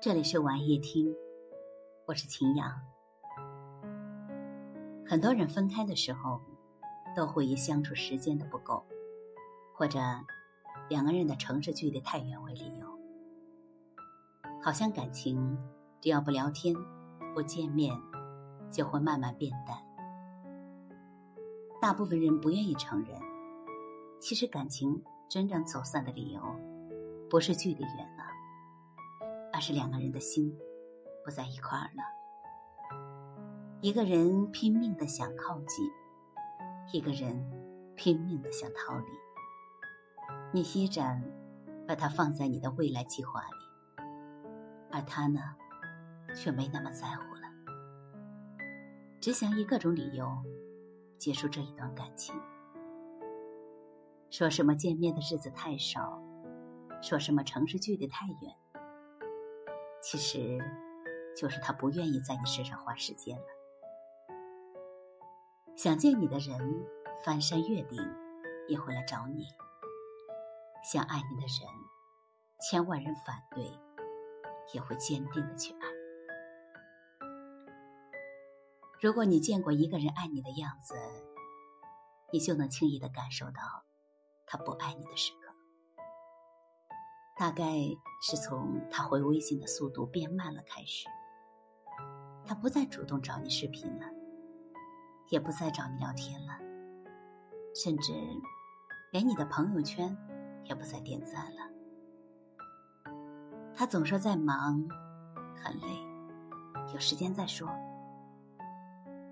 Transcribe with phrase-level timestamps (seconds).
[0.00, 1.14] 这里是晚夜听，
[2.06, 2.70] 我是秦阳。
[5.06, 6.40] 很多人分开的时候，
[7.16, 8.84] 都会以相处时间的不够，
[9.74, 9.98] 或者
[10.88, 12.86] 两个人的城市距离太远为理由。
[14.62, 15.58] 好像感情
[16.00, 16.74] 只要不聊天、
[17.34, 17.94] 不见面，
[18.70, 19.78] 就会慢慢变淡。
[21.80, 23.20] 大部分人不愿意承认，
[24.20, 26.40] 其实感情真正走散的理由，
[27.28, 28.24] 不是距离远了。
[29.54, 30.52] 而是两个人的心
[31.24, 32.02] 不在一块儿了。
[33.80, 35.88] 一个人拼命的想靠近，
[36.92, 37.48] 一个人
[37.94, 39.04] 拼命的想逃离。
[40.52, 41.22] 你依然
[41.86, 44.02] 把他放在你的未来计划里，
[44.90, 45.40] 而他呢，
[46.34, 47.42] 却没那么在乎了，
[49.20, 50.26] 只想以各种理由
[51.16, 52.34] 结束这一段感情。
[54.30, 56.20] 说什么见面的日子太少，
[57.00, 58.56] 说什么城市距离太远。
[60.06, 60.58] 其实，
[61.34, 63.46] 就是他不愿意在你身上花时间了。
[65.74, 66.86] 想见你的人，
[67.24, 68.14] 翻山越岭
[68.68, 69.46] 也会来找你；
[70.84, 71.66] 想爱你的人，
[72.60, 73.64] 千万人反对
[74.74, 75.88] 也会坚定的去爱。
[79.00, 80.94] 如果你见过一个人爱你的样子，
[82.30, 83.86] 你就能轻易的感受到
[84.44, 85.43] 他不爱你的时刻。
[87.36, 87.64] 大概
[88.22, 91.08] 是从他回微信的速度变慢了开始，
[92.46, 94.06] 他不再主动找你视频了，
[95.30, 96.56] 也不再找你聊天了，
[97.74, 98.12] 甚至
[99.10, 100.16] 连你的朋友圈
[100.64, 101.70] 也不再点赞了。
[103.74, 104.88] 他总说在忙，
[105.56, 105.86] 很累，
[106.92, 107.68] 有时间再说。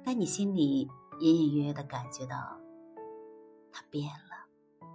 [0.04, 2.58] 但你心里隐隐约约的感觉到，
[3.70, 4.86] 他变了，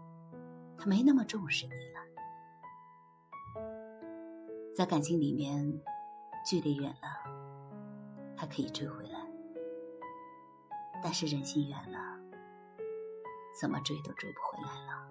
[0.77, 2.06] 他没那么重视你了。
[4.77, 5.81] 在感情里面，
[6.45, 7.09] 距离远了，
[8.37, 9.17] 还可以追回来；
[11.01, 11.97] 但是人心远了，
[13.59, 15.09] 怎么追都追不回来了。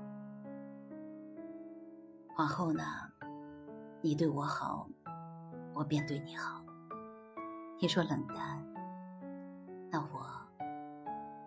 [2.38, 2.84] 往后呢，
[4.02, 4.88] 你对我好，
[5.74, 6.64] 我便对你好。
[7.80, 8.64] 你说冷淡，
[9.90, 10.24] 那我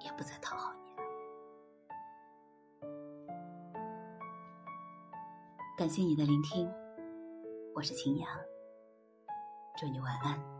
[0.02, 1.04] 也不再讨好你了。
[5.78, 6.70] 感谢你的聆听。
[7.80, 8.30] 我是秦阳，
[9.78, 10.59] 祝你晚安。